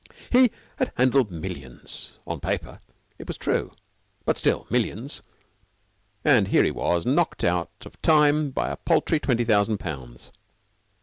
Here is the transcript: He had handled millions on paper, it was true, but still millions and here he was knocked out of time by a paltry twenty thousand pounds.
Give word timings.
He 0.31 0.49
had 0.77 0.91
handled 0.97 1.29
millions 1.29 2.13
on 2.25 2.39
paper, 2.39 2.79
it 3.19 3.27
was 3.27 3.37
true, 3.37 3.71
but 4.25 4.35
still 4.35 4.65
millions 4.71 5.21
and 6.25 6.47
here 6.47 6.63
he 6.63 6.71
was 6.71 7.05
knocked 7.05 7.43
out 7.43 7.69
of 7.85 8.01
time 8.01 8.49
by 8.49 8.71
a 8.71 8.77
paltry 8.77 9.19
twenty 9.19 9.45
thousand 9.45 9.77
pounds. 9.77 10.31